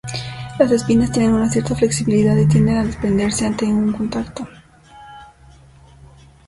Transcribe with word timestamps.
Las 0.57 0.71
espinas 0.71 1.11
tienen 1.11 1.33
una 1.33 1.47
cierta 1.47 1.75
"flexibilidad" 1.75 2.35
y 2.35 2.47
tienden 2.47 2.77
a 2.77 2.85
desprenderse 2.85 3.45
ante 3.45 3.65
un 3.67 3.93
contacto. 3.93 4.47